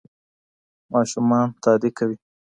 [0.93, 2.15] ماشومان تادي کوي.